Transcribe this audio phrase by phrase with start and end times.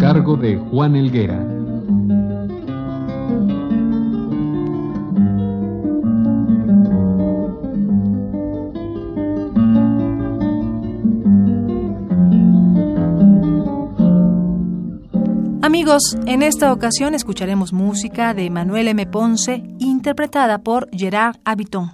[0.00, 1.38] Cargo de Juan Elguera.
[15.62, 19.04] Amigos, en esta ocasión escucharemos música de Manuel M.
[19.04, 21.90] Ponce, interpretada por Gerard Habiton.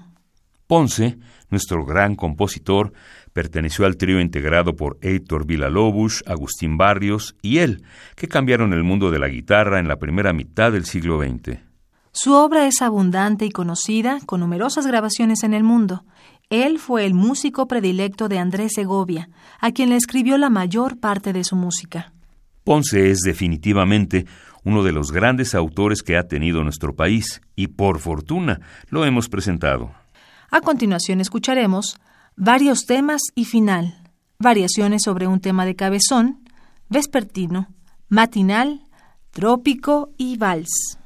[0.69, 1.19] Ponce,
[1.51, 2.93] nuestro gran compositor,
[3.37, 7.83] perteneció al trío integrado por Heitor Villa-Lobos, Agustín Barrios y él,
[8.15, 11.59] que cambiaron el mundo de la guitarra en la primera mitad del siglo XX.
[12.13, 16.07] Su obra es abundante y conocida, con numerosas grabaciones en el mundo.
[16.49, 19.29] Él fue el músico predilecto de Andrés Segovia,
[19.61, 22.15] a quien le escribió la mayor parte de su música.
[22.65, 24.25] Ponce es definitivamente
[24.65, 29.29] uno de los grandes autores que ha tenido nuestro país y por fortuna lo hemos
[29.29, 29.93] presentado.
[30.51, 31.99] A continuación escucharemos
[32.37, 33.97] varios temas y final,
[34.39, 36.45] variaciones sobre un tema de cabezón,
[36.89, 37.69] vespertino,
[38.09, 38.83] matinal,
[39.31, 40.99] trópico y vals.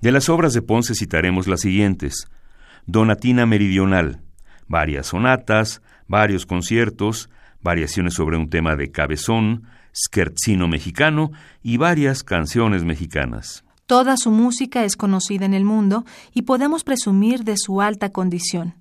[0.00, 2.26] De las obras de Ponce citaremos las siguientes.
[2.86, 4.20] Donatina Meridional,
[4.66, 7.28] varias sonatas, varios conciertos,
[7.60, 9.64] variaciones sobre un tema de cabezón,
[9.94, 13.64] scherzino mexicano y varias canciones mexicanas.
[13.90, 18.76] Toda su música es conocida en el mundo y podemos presumir de su alta condición.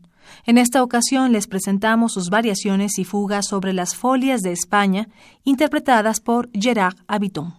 [0.45, 5.07] En esta ocasión les presentamos sus variaciones y fugas sobre las folias de España,
[5.43, 7.55] interpretadas por Gerard Habiton.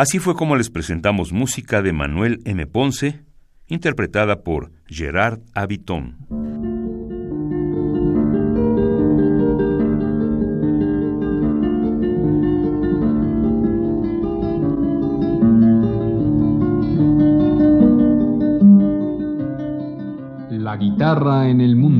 [0.00, 2.66] Así fue como les presentamos música de Manuel M.
[2.66, 3.20] Ponce,
[3.66, 6.16] interpretada por Gerard Abiton.
[20.48, 21.99] La guitarra en el mundo.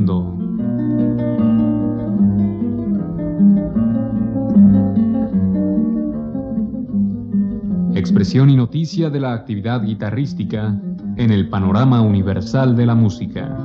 [8.33, 10.73] Y noticia de la actividad guitarrística
[11.17, 13.57] en el panorama universal de la música.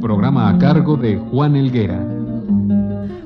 [0.00, 2.02] Programa a cargo de Juan Elguera.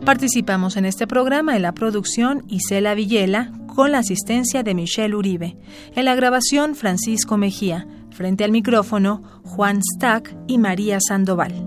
[0.04, 5.56] Participamos en este programa en la producción Isela Villela con la asistencia de Michelle Uribe.
[5.94, 7.86] En la grabación Francisco Mejía.
[8.10, 11.65] Frente al micrófono Juan Stack y María Sandoval.